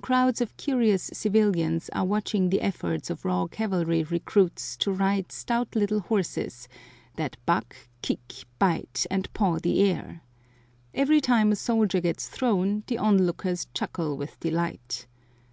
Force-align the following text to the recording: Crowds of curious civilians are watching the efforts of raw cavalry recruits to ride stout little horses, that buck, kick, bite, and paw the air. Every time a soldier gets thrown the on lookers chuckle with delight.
Crowds 0.00 0.40
of 0.40 0.56
curious 0.56 1.10
civilians 1.12 1.88
are 1.92 2.04
watching 2.04 2.50
the 2.50 2.60
efforts 2.60 3.08
of 3.08 3.24
raw 3.24 3.46
cavalry 3.46 4.02
recruits 4.02 4.76
to 4.76 4.90
ride 4.90 5.30
stout 5.30 5.76
little 5.76 6.00
horses, 6.00 6.66
that 7.14 7.36
buck, 7.46 7.76
kick, 8.02 8.32
bite, 8.58 9.06
and 9.12 9.32
paw 9.32 9.60
the 9.62 9.80
air. 9.88 10.22
Every 10.92 11.20
time 11.20 11.52
a 11.52 11.54
soldier 11.54 12.00
gets 12.00 12.28
thrown 12.28 12.82
the 12.88 12.98
on 12.98 13.24
lookers 13.24 13.68
chuckle 13.72 14.16
with 14.16 14.40
delight. 14.40 15.06